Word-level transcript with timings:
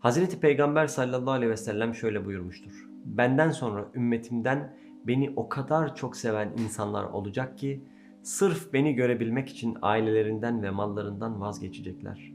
Hazreti 0.00 0.40
Peygamber 0.40 0.86
sallallahu 0.86 1.30
aleyhi 1.30 1.52
ve 1.52 1.56
sellem 1.56 1.94
şöyle 1.94 2.24
buyurmuştur. 2.24 2.88
Benden 3.04 3.50
sonra 3.50 3.88
ümmetimden 3.94 4.76
beni 5.06 5.32
o 5.36 5.48
kadar 5.48 5.94
çok 5.96 6.16
seven 6.16 6.52
insanlar 6.58 7.04
olacak 7.04 7.58
ki 7.58 7.84
sırf 8.22 8.72
beni 8.72 8.94
görebilmek 8.94 9.48
için 9.48 9.78
ailelerinden 9.82 10.62
ve 10.62 10.70
mallarından 10.70 11.40
vazgeçecekler. 11.40 12.32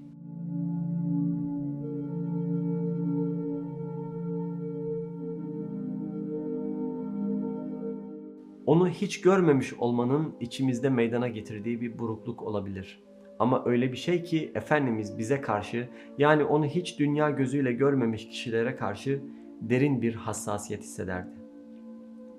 Onu 8.65 8.89
hiç 8.89 9.21
görmemiş 9.21 9.73
olmanın 9.73 10.35
içimizde 10.39 10.89
meydana 10.89 11.27
getirdiği 11.27 11.81
bir 11.81 11.99
burukluk 11.99 12.43
olabilir. 12.43 13.03
Ama 13.39 13.65
öyle 13.65 13.91
bir 13.91 13.97
şey 13.97 14.23
ki 14.23 14.51
Efendimiz 14.55 15.17
bize 15.17 15.41
karşı 15.41 15.89
yani 16.17 16.43
onu 16.43 16.65
hiç 16.65 16.99
dünya 16.99 17.29
gözüyle 17.29 17.73
görmemiş 17.73 18.29
kişilere 18.29 18.75
karşı 18.75 19.21
derin 19.61 20.01
bir 20.01 20.15
hassasiyet 20.15 20.81
hissederdi. 20.83 21.35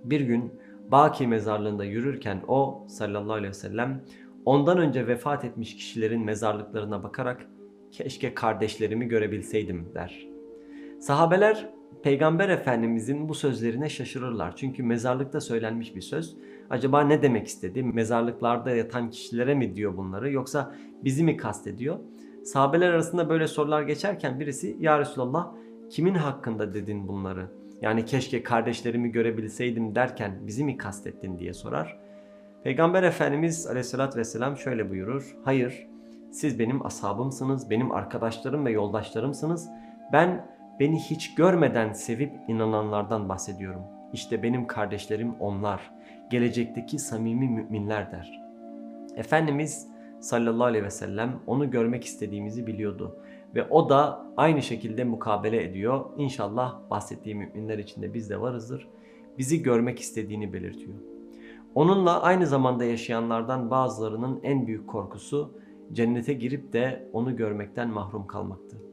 Bir 0.04 0.20
gün 0.20 0.52
Baki 0.90 1.26
mezarlığında 1.26 1.84
yürürken 1.84 2.42
o 2.48 2.84
sallallahu 2.88 3.32
aleyhi 3.32 3.48
ve 3.48 3.54
sellem 3.54 4.04
ondan 4.44 4.78
önce 4.78 5.06
vefat 5.06 5.44
etmiş 5.44 5.76
kişilerin 5.76 6.24
mezarlıklarına 6.24 7.02
bakarak 7.02 7.46
keşke 7.90 8.34
kardeşlerimi 8.34 9.08
görebilseydim 9.08 9.94
der. 9.94 10.28
Sahabeler 11.00 11.70
Peygamber 12.02 12.48
Efendimizin 12.48 13.28
bu 13.28 13.34
sözlerine 13.34 13.88
şaşırırlar. 13.88 14.56
Çünkü 14.56 14.82
mezarlıkta 14.82 15.40
söylenmiş 15.40 15.96
bir 15.96 16.00
söz. 16.00 16.36
Acaba 16.70 17.00
ne 17.00 17.22
demek 17.22 17.46
istedi? 17.46 17.82
Mezarlıklarda 17.82 18.70
yatan 18.70 19.10
kişilere 19.10 19.54
mi 19.54 19.76
diyor 19.76 19.96
bunları 19.96 20.32
yoksa 20.32 20.74
bizi 21.04 21.24
mi 21.24 21.36
kastediyor? 21.36 21.98
Sahabeler 22.44 22.90
arasında 22.90 23.28
böyle 23.28 23.46
sorular 23.46 23.82
geçerken 23.82 24.40
birisi 24.40 24.76
Ya 24.80 24.98
Resulallah 24.98 25.52
kimin 25.90 26.14
hakkında 26.14 26.74
dedin 26.74 27.08
bunları? 27.08 27.46
Yani 27.80 28.04
keşke 28.04 28.42
kardeşlerimi 28.42 29.12
görebilseydim 29.12 29.94
derken 29.94 30.38
bizi 30.46 30.64
mi 30.64 30.76
kastettin 30.76 31.38
diye 31.38 31.52
sorar. 31.52 31.98
Peygamber 32.64 33.02
Efendimiz 33.02 33.66
aleyhissalatü 33.66 34.18
vesselam 34.18 34.56
şöyle 34.56 34.90
buyurur. 34.90 35.36
Hayır 35.44 35.86
siz 36.32 36.58
benim 36.58 36.86
ashabımsınız, 36.86 37.70
benim 37.70 37.92
arkadaşlarım 37.92 38.66
ve 38.66 38.70
yoldaşlarımsınız. 38.70 39.68
Ben 40.12 40.55
beni 40.80 40.98
hiç 40.98 41.34
görmeden 41.34 41.92
sevip 41.92 42.32
inananlardan 42.48 43.28
bahsediyorum. 43.28 43.82
İşte 44.12 44.42
benim 44.42 44.66
kardeşlerim 44.66 45.34
onlar. 45.40 45.90
Gelecekteki 46.30 46.98
samimi 46.98 47.48
müminler 47.48 48.12
der. 48.12 48.42
Efendimiz 49.16 49.88
sallallahu 50.20 50.64
aleyhi 50.64 50.84
ve 50.84 50.90
sellem 50.90 51.40
onu 51.46 51.70
görmek 51.70 52.04
istediğimizi 52.04 52.66
biliyordu. 52.66 53.18
Ve 53.54 53.64
o 53.64 53.88
da 53.88 54.26
aynı 54.36 54.62
şekilde 54.62 55.04
mukabele 55.04 55.64
ediyor. 55.64 56.04
İnşallah 56.16 56.90
bahsettiği 56.90 57.34
müminler 57.34 57.78
içinde 57.78 58.14
biz 58.14 58.30
de 58.30 58.40
varızdır. 58.40 58.88
Bizi 59.38 59.62
görmek 59.62 60.00
istediğini 60.00 60.52
belirtiyor. 60.52 60.94
Onunla 61.74 62.22
aynı 62.22 62.46
zamanda 62.46 62.84
yaşayanlardan 62.84 63.70
bazılarının 63.70 64.40
en 64.42 64.66
büyük 64.66 64.88
korkusu 64.88 65.58
cennete 65.92 66.32
girip 66.32 66.72
de 66.72 67.08
onu 67.12 67.36
görmekten 67.36 67.88
mahrum 67.88 68.26
kalmaktı. 68.26 68.85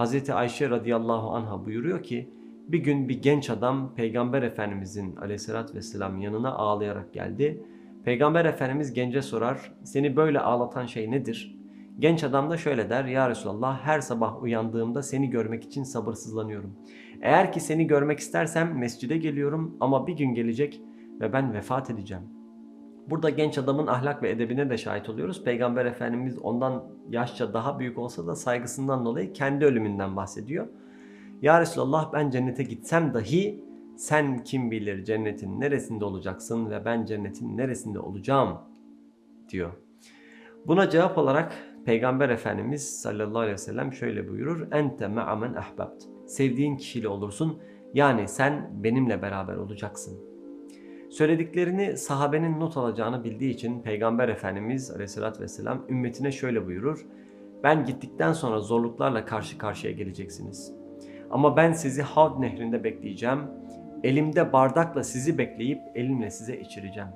Hazreti 0.00 0.34
Ayşe 0.34 0.70
radıyallahu 0.70 1.30
anha 1.30 1.64
buyuruyor 1.64 2.02
ki 2.02 2.30
bir 2.68 2.78
gün 2.78 3.08
bir 3.08 3.22
genç 3.22 3.50
adam 3.50 3.94
Peygamber 3.94 4.42
Efendimizin 4.42 5.16
aleyhissalatü 5.16 5.74
vesselam 5.74 6.20
yanına 6.20 6.52
ağlayarak 6.52 7.12
geldi. 7.12 7.64
Peygamber 8.04 8.44
Efendimiz 8.44 8.92
gence 8.92 9.22
sorar 9.22 9.72
seni 9.84 10.16
böyle 10.16 10.40
ağlatan 10.40 10.86
şey 10.86 11.10
nedir? 11.10 11.58
Genç 11.98 12.24
adam 12.24 12.50
da 12.50 12.56
şöyle 12.56 12.90
der 12.90 13.04
ya 13.04 13.30
Resulallah 13.30 13.80
her 13.80 14.00
sabah 14.00 14.42
uyandığımda 14.42 15.02
seni 15.02 15.30
görmek 15.30 15.64
için 15.64 15.82
sabırsızlanıyorum. 15.82 16.76
Eğer 17.22 17.52
ki 17.52 17.60
seni 17.60 17.86
görmek 17.86 18.18
istersem 18.18 18.78
mescide 18.78 19.16
geliyorum 19.16 19.76
ama 19.80 20.06
bir 20.06 20.16
gün 20.16 20.34
gelecek 20.34 20.80
ve 21.20 21.32
ben 21.32 21.54
vefat 21.54 21.90
edeceğim. 21.90 22.39
Burada 23.10 23.30
genç 23.30 23.58
adamın 23.58 23.86
ahlak 23.86 24.22
ve 24.22 24.30
edebine 24.30 24.70
de 24.70 24.78
şahit 24.78 25.08
oluyoruz. 25.08 25.44
Peygamber 25.44 25.86
Efendimiz 25.86 26.38
ondan 26.38 26.84
yaşça 27.08 27.54
daha 27.54 27.78
büyük 27.78 27.98
olsa 27.98 28.26
da 28.26 28.36
saygısından 28.36 29.04
dolayı 29.04 29.32
kendi 29.32 29.64
ölümünden 29.64 30.16
bahsediyor. 30.16 30.66
Ya 31.42 31.60
Resulallah 31.60 32.12
ben 32.12 32.30
cennete 32.30 32.62
gitsem 32.62 33.14
dahi 33.14 33.64
sen 33.96 34.44
kim 34.44 34.70
bilir 34.70 35.04
cennetin 35.04 35.60
neresinde 35.60 36.04
olacaksın 36.04 36.70
ve 36.70 36.84
ben 36.84 37.04
cennetin 37.04 37.56
neresinde 37.56 37.98
olacağım 37.98 38.58
diyor. 39.48 39.70
Buna 40.66 40.90
cevap 40.90 41.18
olarak 41.18 41.52
Peygamber 41.84 42.28
Efendimiz 42.28 43.00
sallallahu 43.00 43.38
aleyhi 43.38 43.54
ve 43.54 43.58
sellem 43.58 43.92
şöyle 43.92 44.28
buyurur. 44.28 44.72
Ente 44.72 45.08
ma'amen 45.08 45.54
ahbabt. 45.54 46.04
Sevdiğin 46.26 46.76
kişiyle 46.76 47.08
olursun. 47.08 47.58
Yani 47.94 48.28
sen 48.28 48.70
benimle 48.72 49.22
beraber 49.22 49.56
olacaksın. 49.56 50.29
Söylediklerini 51.10 51.96
sahabenin 51.96 52.60
not 52.60 52.76
alacağını 52.76 53.24
bildiği 53.24 53.50
için 53.50 53.82
Peygamber 53.82 54.28
Efendimiz 54.28 54.90
aleyhissalatü 54.90 55.40
vesselam 55.40 55.82
ümmetine 55.88 56.32
şöyle 56.32 56.66
buyurur. 56.66 57.06
Ben 57.64 57.84
gittikten 57.84 58.32
sonra 58.32 58.60
zorluklarla 58.60 59.24
karşı 59.24 59.58
karşıya 59.58 59.92
geleceksiniz. 59.92 60.72
Ama 61.30 61.56
ben 61.56 61.72
sizi 61.72 62.02
Havd 62.02 62.40
nehrinde 62.40 62.84
bekleyeceğim. 62.84 63.40
Elimde 64.04 64.52
bardakla 64.52 65.04
sizi 65.04 65.38
bekleyip 65.38 65.80
elimle 65.94 66.30
size 66.30 66.60
içireceğim. 66.60 67.08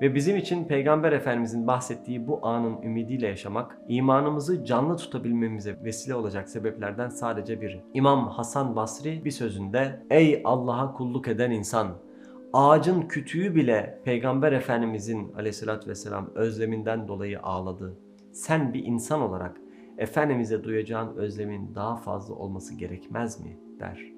Ve 0.00 0.14
bizim 0.14 0.36
için 0.36 0.64
Peygamber 0.64 1.12
Efendimizin 1.12 1.66
bahsettiği 1.66 2.26
bu 2.26 2.46
anın 2.46 2.82
ümidiyle 2.82 3.26
yaşamak, 3.26 3.78
imanımızı 3.88 4.64
canlı 4.64 4.96
tutabilmemize 4.96 5.76
vesile 5.84 6.14
olacak 6.14 6.48
sebeplerden 6.48 7.08
sadece 7.08 7.60
biri. 7.60 7.80
İmam 7.94 8.28
Hasan 8.28 8.76
Basri 8.76 9.24
bir 9.24 9.30
sözünde, 9.30 10.02
Ey 10.10 10.42
Allah'a 10.44 10.92
kulluk 10.92 11.28
eden 11.28 11.50
insan! 11.50 12.07
Ağacın 12.52 13.02
kütüğü 13.02 13.54
bile 13.54 14.00
Peygamber 14.04 14.52
Efendimizin 14.52 15.32
aleyhissalatü 15.32 15.90
vesselam 15.90 16.30
özleminden 16.34 17.08
dolayı 17.08 17.42
ağladı. 17.42 17.98
Sen 18.32 18.74
bir 18.74 18.84
insan 18.84 19.20
olarak 19.20 19.60
Efendimiz'e 19.98 20.64
duyacağın 20.64 21.16
özlemin 21.16 21.74
daha 21.74 21.96
fazla 21.96 22.34
olması 22.34 22.74
gerekmez 22.74 23.40
mi? 23.40 23.58
der. 23.80 24.12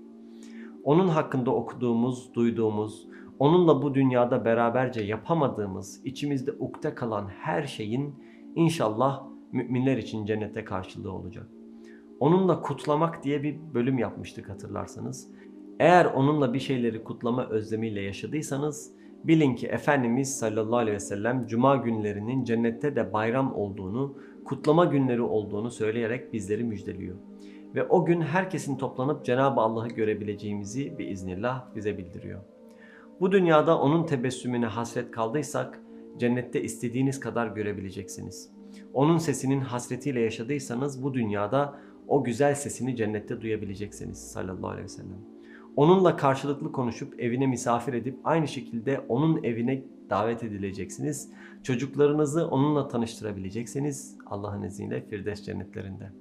Onun 0.85 1.09
hakkında 1.09 1.51
okuduğumuz, 1.51 2.35
duyduğumuz, 2.35 3.09
onunla 3.39 3.83
bu 3.83 3.95
dünyada 3.95 4.45
beraberce 4.45 5.03
yapamadığımız, 5.03 6.01
içimizde 6.05 6.53
ukde 6.53 6.95
kalan 6.95 7.29
her 7.29 7.63
şeyin 7.63 8.15
inşallah 8.55 9.27
müminler 9.53 9.97
için 9.97 10.27
cennette 10.27 10.65
karşılığı 10.65 11.13
olacak. 11.13 11.47
Onunla 12.21 12.61
kutlamak 12.63 13.25
diye 13.25 13.43
bir 13.43 13.59
bölüm 13.75 13.99
yapmıştık 13.99 14.49
hatırlarsanız. 14.49 15.31
Eğer 15.81 16.05
onunla 16.05 16.55
bir 16.55 16.59
şeyleri 16.59 17.05
kutlama 17.05 17.49
özlemiyle 17.49 18.01
yaşadıysanız 18.01 18.93
bilin 19.25 19.55
ki 19.55 19.67
Efendimiz 19.67 20.39
sallallahu 20.39 20.77
aleyhi 20.77 20.95
ve 20.95 21.01
sellem 21.01 21.47
cuma 21.47 21.77
günlerinin 21.77 22.45
cennette 22.45 22.97
de 22.97 23.13
bayram 23.13 23.55
olduğunu, 23.55 24.19
kutlama 24.45 24.85
günleri 24.85 25.23
olduğunu 25.23 25.71
söyleyerek 25.71 26.33
bizleri 26.33 26.65
müjdeliyor. 26.65 27.17
Ve 27.75 27.85
o 27.85 28.05
gün 28.05 28.21
herkesin 28.21 28.77
toplanıp 28.77 29.25
Cenab-ı 29.25 29.61
Allah'ı 29.61 29.89
görebileceğimizi 29.89 30.99
bir 30.99 31.09
iznillah 31.09 31.75
bize 31.75 31.99
bildiriyor. 31.99 32.41
Bu 33.21 33.33
dünyada 33.33 33.79
onun 33.79 34.07
tebessümüne 34.07 34.67
hasret 34.67 35.11
kaldıysak 35.11 35.81
cennette 36.19 36.63
istediğiniz 36.63 37.21
kadar 37.21 37.47
görebileceksiniz. 37.47 38.51
Onun 38.95 39.19
sesinin 39.19 39.61
hasretiyle 39.61 40.21
yaşadıysanız 40.21 41.03
bu 41.03 41.15
dünyada 41.15 41.79
o 42.09 42.25
güzel 42.25 42.55
sesini 42.55 42.97
cennette 42.97 43.41
duyabileceksiniz 43.41 44.19
sallallahu 44.31 44.69
aleyhi 44.69 44.85
ve 44.85 44.89
sellem. 44.89 45.40
Onunla 45.77 46.17
karşılıklı 46.17 46.73
konuşup 46.73 47.21
evine 47.21 47.47
misafir 47.47 47.93
edip 47.93 48.19
aynı 48.25 48.49
şekilde 48.49 49.05
onun 49.09 49.45
evine 49.45 49.83
davet 50.11 50.43
edileceksiniz. 50.43 51.33
Çocuklarınızı 51.63 52.49
onunla 52.49 52.89
tanıştırabileceksiniz 52.89 54.19
Allah'ın 54.27 54.63
izniyle 54.63 55.01
Firdevs 55.01 55.43
cennetlerinde. 55.43 56.13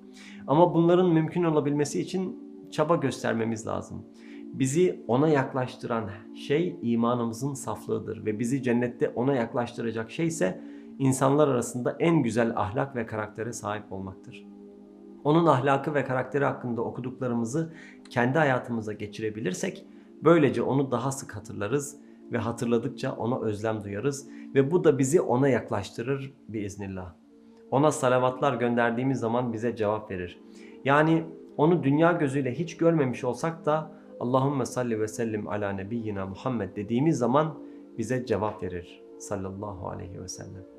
Ama 0.48 0.74
bunların 0.74 1.10
mümkün 1.10 1.44
olabilmesi 1.44 2.02
için 2.02 2.40
çaba 2.72 2.96
göstermemiz 2.96 3.68
lazım. 3.68 4.06
Bizi 4.54 5.04
ona 5.08 5.30
yaklaştıran 5.30 6.10
şey 6.36 6.80
imanımızın 6.82 7.54
saflığıdır 7.54 8.26
ve 8.26 8.40
bizi 8.40 8.64
cennette 8.64 9.10
ona 9.10 9.34
yaklaştıracak 9.34 10.12
şey 10.12 10.28
ise 10.28 10.62
insanlar 11.00 11.48
arasında 11.48 11.96
en 12.00 12.24
güzel 12.24 12.58
ahlak 12.58 12.96
ve 12.96 13.06
karaktere 13.06 13.54
sahip 13.54 13.92
olmaktır. 13.92 14.46
Onun 15.24 15.46
ahlakı 15.46 15.94
ve 15.94 16.06
karakteri 16.06 16.46
hakkında 16.46 16.82
okuduklarımızı 16.82 17.74
kendi 18.10 18.38
hayatımıza 18.38 18.94
geçirebilirsek 18.94 19.86
böylece 20.24 20.62
onu 20.62 20.92
daha 20.92 21.12
sık 21.12 21.36
hatırlarız 21.36 21.96
ve 22.32 22.38
hatırladıkça 22.38 23.16
ona 23.16 23.40
özlem 23.40 23.84
duyarız 23.84 24.30
ve 24.56 24.72
bu 24.72 24.84
da 24.84 24.98
bizi 25.00 25.22
ona 25.22 25.50
yaklaştırır 25.50 26.34
biiznillah. 26.48 27.14
Ona 27.72 27.92
salavatlar 27.92 28.54
gönderdiğimiz 28.54 29.20
zaman 29.20 29.54
bize 29.54 29.76
cevap 29.76 30.12
verir. 30.12 30.40
Yani 30.86 31.26
onu 31.58 31.84
dünya 31.84 32.12
gözüyle 32.12 32.60
hiç 32.60 32.78
görmemiş 32.78 33.24
olsak 33.24 33.66
da 33.66 33.92
Allahümme 34.20 34.66
salli 34.66 35.00
ve 35.00 35.08
sellim 35.08 35.48
ala 35.48 35.72
nebiyyina 35.72 36.26
Muhammed 36.26 36.76
dediğimiz 36.76 37.18
zaman 37.18 37.58
bize 37.98 38.26
cevap 38.26 38.64
verir 38.64 39.02
sallallahu 39.20 39.90
aleyhi 39.90 40.22
ve 40.22 40.28
sellem. 40.28 40.79